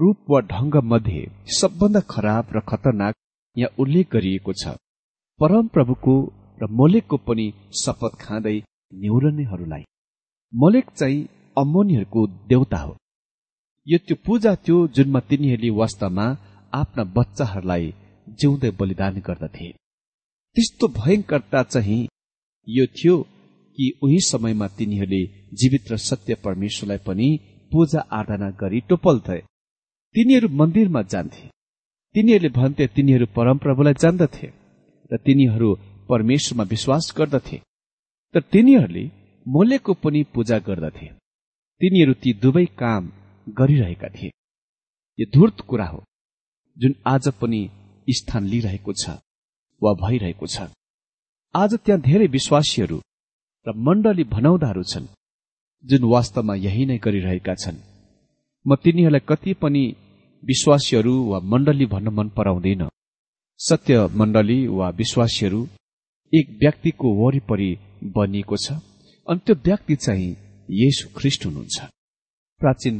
रूप 0.00 0.30
वा 0.30 0.40
ढंग 0.52 0.74
मध्ये 0.84 1.20
सबभन्दा 1.58 2.00
खराब 2.10 2.48
र 2.56 2.60
खतरनाक 2.68 3.14
यहाँ 3.56 3.74
उल्लेख 3.78 4.06
गरिएको 4.12 4.52
छ। 4.52 4.74
परम 5.40 5.66
प्रभुको 5.68 6.14
र 6.60 6.66
मोलेकको 6.78 7.16
पनि 7.26 7.46
शपथ 7.82 8.18
खाँदै 8.20 8.56
न्यौरनेहरूलाई 8.94 9.84
मोलेक 10.52 10.90
चाहिँ 10.98 11.28
अमोनीहरूको 11.56 12.26
देउता 12.50 12.78
हो। 12.78 12.96
यो 13.86 13.98
त्यो 13.98 14.16
पूजा 14.26 14.54
थियो 14.64 14.76
जुनमा 14.96 15.20
तिनीहरूले 15.28 15.70
वास्तवमा 15.80 16.26
आफ्ना 16.72 17.04
बच्चाहरूलाई 17.16 17.92
जिउँदै 18.38 18.70
बलिदान 18.80 19.20
गर्दथे। 19.26 19.68
त्यस्तो 20.56 20.88
भयंकरता 21.00 21.62
चाहिँ 21.72 22.08
यो 22.68 22.86
थियो 22.96 23.16
कि 23.78 23.92
उही 24.02 24.20
समयमा 24.30 24.66
तिनीहरूले 24.78 25.22
जीवित 25.58 25.92
र 25.92 25.96
सत्य 26.04 26.34
परमेश्वरलाई 26.44 26.98
पनि 27.06 27.28
पूजा 27.72 28.00
आराधना 28.18 28.50
गरी 28.60 28.80
टोपल्थे 28.88 29.38
तिनीहरू 30.16 30.48
मन्दिरमा 30.48 31.00
जान्थे। 31.12 31.42
तिनीहरूले 32.14 32.48
भन्थे 32.48 32.84
तिनीहरू 32.96 33.26
परमप्रभुलाई 33.36 33.94
जान्दथे 34.02 34.48
र 35.10 35.16
तिनीहरू 35.26 35.68
परमेश्वरमा 36.08 36.64
विश्वास 36.64 37.04
गर्दथे। 37.18 37.58
तर 38.34 38.40
तिनीहरूले 38.52 39.04
मोलेको 39.46 39.92
पनि 40.02 40.22
पूजा 40.34 40.58
गर्दथे। 40.58 41.06
तिनीहरू 41.80 42.12
ती 42.22 42.32
दुवै 42.42 42.64
काम 42.80 43.02
गरिरहेका 43.58 44.08
थिए। 44.08 44.30
यो 45.18 45.26
धूर्त 45.34 45.60
कुरा 45.60 45.86
हो 45.86 46.00
जुन 46.76 46.94
आज 47.06 47.28
पनि 47.40 47.60
स्थान 48.08 48.44
लिइरहेको 48.52 48.92
छ 48.92 49.04
वा 49.82 49.92
भइरहेको 50.02 50.46
छ। 50.46 50.56
आज 51.54 51.74
त्यहाँ 51.84 52.00
धेरै 52.00 52.26
विश्वासीहरू 52.36 52.98
र 53.66 53.72
मण्डली 53.76 54.24
भनाउँदाहरू 54.32 54.82
छन् 54.82 55.12
जुन 55.84 56.02
वास्तवमा 56.14 56.54
यही 56.66 56.84
नै 56.86 56.98
गरिरहेका 57.04 57.54
छन्। 57.54 57.84
म 58.66 58.74
तिनीहरूलाई 58.82 59.26
कति 59.28 59.52
पनि 59.62 59.84
विश्वासीहरू 60.48 61.14
वा 61.30 61.38
मण्डली 61.52 61.86
भन्न 61.86 62.08
मन 62.18 62.28
पराउँदैन। 62.36 62.82
सत्य 63.60 64.06
मण्डली 64.20 64.58
वा 64.68 64.88
विश्वासीहरू 65.00 65.60
एक 66.32 66.46
व्यक्तिको 66.62 67.08
वरिपरि 67.20 67.70
बनिएको 68.16 68.56
छ 68.56 68.72
अनि 69.26 69.40
त्यो 69.46 69.54
व्यक्ति 69.66 69.96
चाहिँ 69.96 70.36
येसु 70.68 71.08
ख्रिस्ट 71.16 71.46
हुनुहुन्छ। 71.46 71.76
प्राचीन 72.60 72.96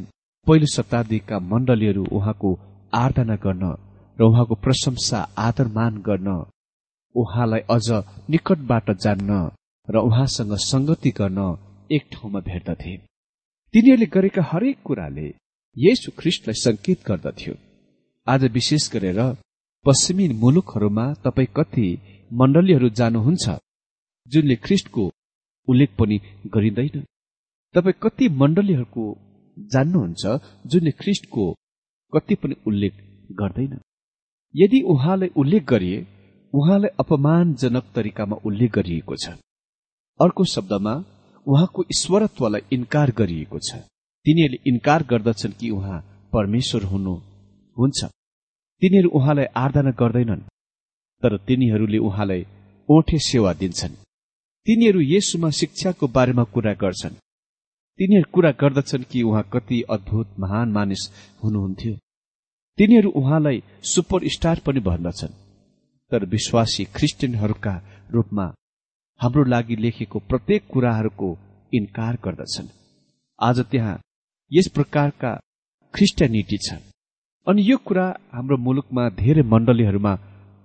पहिलो 0.47 0.67
शताब्दीका 0.67 1.39
मण्डलीहरू 1.53 2.05
उहाँको 2.17 2.51
आराधना 2.95 3.37
गर्न 3.45 3.65
र 4.19 4.23
उहाँको 4.23 4.55
प्रशंसा 4.65 5.19
आदरमान 5.39 6.03
गर्न 6.09 6.29
उहाँलाई 7.15 7.61
अझ 7.71 7.89
निकटबाट 8.31 8.91
जान्न 9.05 9.31
र 9.89 9.97
उहाँसँग 10.09 10.53
संगति 10.63 11.11
गर्न 11.11 11.41
एक 11.91 12.05
ठाउँमा 12.13 12.41
भेट्दथे। 12.49 12.97
तिनीहरूले 13.75 14.07
गरेका 14.15 14.43
हरेक 14.43 14.77
कुराले 14.85 15.29
येशु 15.77 16.11
ख्रिस्टलाई 16.19 16.55
संकेत 16.57 16.99
गर्दथ्यो। 17.07 17.55
आज 18.27 18.45
विशेष 18.53 18.85
गरेर 18.93 19.19
पश्चिमी 19.87 20.27
मुलुकहरूमा 20.43 21.05
तपाईँ 21.25 21.49
कति 21.57 21.87
मण्डलीहरू 22.31 22.89
जानुहुन्छ 23.01 23.45
जुनले 24.27 24.57
ख्रिस्टको 24.65 25.05
उल्लेख 25.69 25.91
पनि 25.99 26.17
गरिँदैन। 26.55 27.03
तपाईँ 27.75 27.99
कति 28.03 28.29
मण्डलीहरूको 28.43 29.05
जान्नुहुन्छ 29.73 30.25
जुनले 30.73 30.91
ख्रिस्टको 31.01 31.45
कति 32.13 32.35
पनि 32.43 32.55
उल्लेख 32.69 32.95
गर्दैन। 33.41 33.75
यदि 34.55 34.81
उहाँलाई 34.93 35.31
उल्लेख 35.37 35.65
गरिए 35.73 35.99
उहाँलाई 36.53 36.97
अपमानजनक 37.03 37.85
तरिकामा 37.95 38.37
उल्लेख 38.47 38.73
गरिएको 38.75 39.17
छ। 39.17 39.37
अर्को 40.21 40.45
शब्दमा 40.55 40.95
उहाँको 41.47 41.85
ईश्वरत्वलाई 41.95 42.63
इन्कार 42.73 43.11
गरिएको 43.19 43.59
छ। 43.59 43.83
तिनीहरूले 44.27 44.59
इन्कार 44.67 45.03
गर्दछन् 45.03 45.53
कि 45.53 45.71
उहाँ 45.71 46.29
परमेश्वर 46.33 46.83
हुनु 46.83 47.15
हुन्छ। 47.77 48.05
तिनीहरू 48.83 49.09
उहाँलाई 49.09 49.45
आराधना 49.45 49.91
गर्दैनन् 49.91 50.41
तर 51.23 51.37
तिनीहरूले 51.39 51.99
उहाँलाई 51.99 52.47
ओठे 52.89 53.19
सेवा 53.19 53.53
दिन्छन्। 53.53 53.95
तिनीहरू 54.67 55.01
यसुमा 55.01 55.51
शिक्षाको 55.51 56.09
बारेमा 56.09 56.45
कुरा 56.45 56.73
गर्छन्। 56.75 57.15
तिनीहरू 57.99 58.31
कुरा 58.33 58.51
गर्दछन् 58.51 59.03
कि 59.03 59.23
उहाँ 59.23 59.51
कति 59.53 59.83
अद्भुत 59.91 60.35
महान 60.39 60.73
मानिस 60.73 61.03
हुनुहुन्थ्यो। 61.45 61.95
तिनीहरू 62.79 63.11
उहाँलाई 63.11 63.63
सुपर 63.83 64.29
स्टार 64.29 64.61
पनि 64.67 64.81
भन्दछन्। 64.81 65.39
तर 66.11 66.25
विश्वासी 66.25 66.85
क्रिस्चियनहरूका 66.85 67.75
रूपमा 68.11 68.55
हाम्रो 69.21 69.45
लागि 69.45 69.77
लेखेको 69.77 70.19
प्रत्येक 70.19 70.67
कुराहरूको 70.73 71.39
इन्कार 71.75 72.19
गर्दछन्। 72.25 72.69
आज 73.41 73.61
त्यहाँ 73.61 74.01
यस 74.53 74.69
प्रकारका 74.75 75.31
क्रिस्टियानिटी 75.95 76.59
छ 76.59 76.75
अनि 77.47 77.63
यो 77.63 77.77
कुरा 77.79 78.07
हाम्रो 78.33 78.57
मुलुकमा 78.57 79.09
धेरै 79.19 79.43
मण्डलीहरूमा 79.43 80.13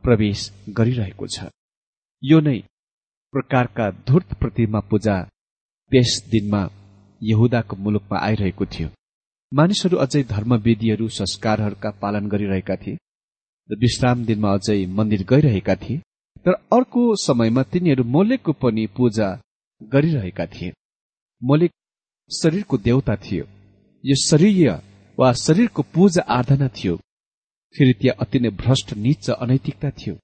प्रवेश 0.03 0.39
गरिरहेको 0.77 1.27
छ। 1.27 1.49
यो 2.23 2.39
नै 2.39 2.57
प्रकारका 3.33 3.85
धूर्त 4.07 4.33
प्रतिमा 4.33 4.79
पूजा 4.89 5.15
त्यस 5.91 6.11
दिनमा 6.31 6.61
यहुदाको 7.21 7.75
मुलुकमा 7.75 8.17
आइरहेको 8.19 8.65
थियो। 8.65 8.89
मानिसहरू 9.51 9.97
अझै 9.97 10.23
धर्मविधिहरू 10.23 11.07
संस्कारहरूका 11.19 11.89
पालन 12.01 12.27
गरिरहेका 12.27 12.75
थिए 12.75 12.97
र 13.69 13.77
विश्राम 13.77 14.25
दिनमा 14.25 14.49
अझै 14.53 14.77
मन्दिर 14.97 15.23
गइरहेका 15.29 15.75
थिए। 15.75 16.01
तर 16.45 16.53
अर्को 16.77 17.01
समयमा 17.25 17.63
तिनीहरू 17.63 18.03
मोलेकको 18.15 18.53
पनि 18.61 18.85
पूजा 18.97 19.27
गरिरहेका 19.81 20.45
थिए। 20.53 20.71
मोलेक 21.41 21.71
शरीरको 22.31 22.77
देवता 22.77 23.15
थियो। 23.15 23.45
यो 24.03 24.15
शरीर 24.15 24.69
वा 25.17 25.31
शरीरको 25.37 25.81
पूजा 25.93 26.21
आराधना 26.29 26.67
थियो। 26.67 26.95
फेरि 27.75 27.93
त्यहाँ 27.93 28.17
अति 28.19 28.39
नै 28.39 28.49
भ्रष्ट 28.61 28.93
निच 28.97 29.29
अनैतिकता 29.29 29.89
थियो। 29.91 30.15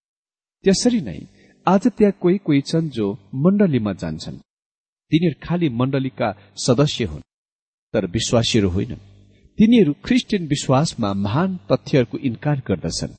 त्यसरी 0.66 1.02
नै 1.02 1.20
आज 1.68 1.88
त्यहाँ 1.88 2.18
कोही 2.22 2.38
कोही 2.38 2.62
छन् 2.62 2.90
जो 2.90 3.06
मण्डलीमा 3.36 3.94
जान्छन्। 3.94 4.38
तिनीहरू 5.12 5.40
खालि 5.44 5.70
मण्डलीका 5.70 6.30
सदस्य 6.58 7.04
हुन् 7.04 7.28
तर 7.94 8.06
विश्वासीहरू 8.08 8.70
होइनन्। 8.70 9.06
तिनीहरू 9.58 9.94
क्रिस्चियन 10.06 10.48
विश्वासमा 10.48 11.14
महान 11.26 11.50
तथ्यहरूको 11.70 12.18
इन्कार 12.18 12.58
गर्दछन्। 12.68 13.18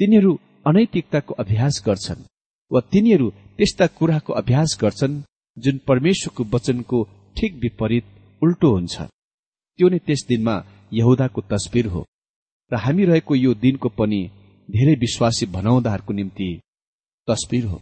तिनीहरू 0.00 0.32
अनैतिकताको 0.66 1.34
अभ्यास 1.34 1.82
गर्छन् 1.86 2.26
वा 2.70 2.80
तिनीहरू 2.92 3.26
त्यस्ता 3.56 3.86
कुराको 3.96 4.32
अभ्यास 4.32 4.78
गर्छन् 4.80 5.22
जुन 5.56 5.76
परमेश्वरको 5.88 6.44
वचनको 6.54 6.98
ठिक 7.36 7.52
विपरीत 7.54 8.06
उल्टो 8.42 8.70
हुन्छ। 8.76 8.96
त्यो 9.78 9.88
नै 9.88 9.98
त्यस 9.98 10.24
दिनमा 10.28 10.54
यहुदाको 10.92 11.40
तस्विर 11.40 11.86
हो। 11.86 12.06
र 12.72 12.76
हामी 12.76 13.04
रहेको 13.04 13.34
यो 13.34 13.54
दिनको 13.54 13.88
पनि 13.88 14.20
धेरै 14.68 14.94
विश्वासी 14.94 15.46
भनाउँदाहरूको 15.46 16.12
निम्ति 16.12 16.48
तस्विर 17.28 17.64
हो। 17.64 17.80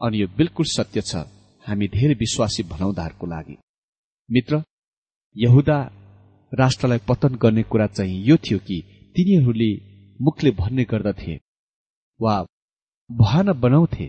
अनि 0.00 0.22
यो 0.22 0.26
बिल्कुल 0.36 0.66
सत्य 0.66 1.00
छ 1.00 1.26
हामी 1.66 1.88
धेरै 1.88 2.14
विश्वासी 2.14 2.62
भनाउँदाहरूको 2.62 3.26
लागि। 3.26 3.56
मित्र 4.28 4.62
यहुदा 5.36 5.78
राष्ट्रलाई 6.52 6.98
पतन 7.08 7.34
गर्ने 7.34 7.62
कुरा 7.62 7.86
चाहिँ 7.86 8.22
यो 8.24 8.36
थियो 8.36 8.58
कि 8.58 8.80
तिनीहरूले 9.16 9.70
मुखले 10.20 10.50
भन्ने 10.50 10.84
गर्दथे 10.84 11.34
वा 12.20 12.34
भन 13.10 13.52
बनाउँथे 13.52 14.06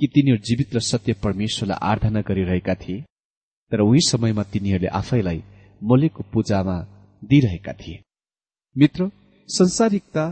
कि 0.00 0.06
तिनीहरू 0.06 0.42
जीवित 0.42 0.74
र 0.76 0.80
सत्य 0.80 1.12
परमेश्वरलाई 1.12 1.78
आराधना 1.82 2.20
गरिरहेका 2.20 2.74
थिए 2.74 3.04
तर 3.72 3.80
उही 3.80 4.00
समयमा 4.00 4.42
तिनीहरूले 4.42 4.88
आफैलाई 4.88 5.42
मोलेको 5.82 6.24
पूजामा 6.32 6.76
दिइरहेका 7.24 7.72
थिए। 7.72 8.02
मित्र 8.76 9.10
संसारिकता 9.48 10.24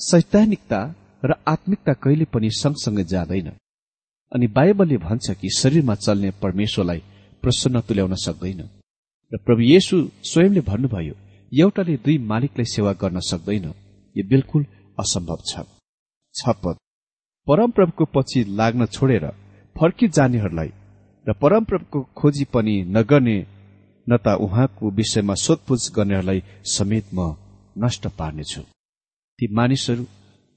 सैद्धान्तिकता 0.00 0.80
र 1.24 1.34
आत्मिकता 1.48 1.92
कहिले 1.92 2.24
पनि 2.24 2.50
सँगसँगै 2.50 3.04
जाँदैन। 3.04 3.48
अनि 4.32 4.46
बाइबलले 4.46 4.96
भन्छ 4.96 5.30
कि 5.30 5.48
शरीरमा 5.58 5.94
चल्ने 5.94 6.30
परमेश्वरलाई 6.42 7.02
प्रसन्न 7.42 7.80
तुल्याउन 7.80 8.14
सक्दैन। 8.14 8.60
र 9.32 9.38
प्रभु 9.38 9.60
येशु 9.60 9.96
स्वयंले 10.24 10.60
भन्नुभयो 10.60 11.14
एउटाले 11.52 11.96
दुई 11.96 12.18
मालिकलाई 12.18 12.64
सेवा 12.64 12.92
गर्न 12.92 13.20
सक्दैन। 13.20 13.66
यो 14.16 14.24
बिल्कुल 14.28 14.66
असम्भव 14.98 15.38
छ। 15.46 15.60
परमप्रभुको 17.46 18.04
पछि 18.04 18.44
लाग्न 18.44 18.86
छोडेर 18.86 19.24
फर्किजानेहरूलाई 19.76 20.70
र 21.26 21.32
परमप्रभुको 21.32 22.00
खोजी 22.16 22.44
पनि 22.44 22.74
नगर्ने 22.88 23.36
न 24.06 24.16
त 24.16 24.26
उहाँको 24.40 24.90
विषयमा 24.90 25.34
सोधपुछ 25.44 25.90
गर्नेहरूलाई 25.96 26.42
समेत 26.66 27.06
म 27.14 27.34
नष्ट 27.78 28.06
पार्नेछु। 28.18 28.62
ती 29.38 29.46
मानिसहरू 29.54 30.04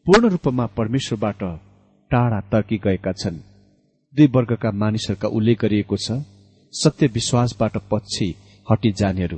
पूर्ण 0.08 0.30
रूपमा 0.30 0.66
परमेश्वरबाट 0.78 1.42
टाढा 2.12 2.40
तर्की 2.52 2.78
गएका 2.86 3.12
छन्। 3.12 3.38
दुई 4.16 4.28
वर्गका 4.36 4.72
मानिसहरूका 4.74 5.28
उल्लेख 5.28 5.60
गरिएको 5.62 5.98
छ 5.98 6.22
सत्य 6.74 7.08
विश्वासबाट 7.08 7.78
पछि 7.92 8.28
हटी 8.68 8.92
जानेहरू 8.92 9.38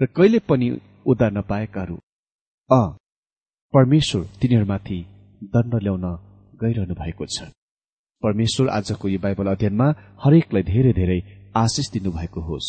र 0.00 0.06
कहिले 0.06 0.38
पनि 0.48 0.68
उदा 1.06 1.28
नपाएकाहरू। 1.36 1.96
अ 2.70 2.82
परमेश्वर 3.74 4.22
तिनीहरूमाथि 4.40 4.98
दण्ड 5.54 5.74
ल्याउन 5.82 6.06
गइरहनु 6.62 6.94
भएको 6.94 7.26
छ। 7.26 7.50
परमेश्वर 8.22 8.68
आजको 8.68 9.08
यो 9.08 9.18
बाइबल 9.18 9.46
अध्ययनमा 9.52 9.88
हरेकलाई 10.24 10.62
धेरै 10.62 10.92
धेरै 10.92 11.20
आशिष 11.56 11.90
दिनुभएको 11.92 12.40
होस्। 12.40 12.68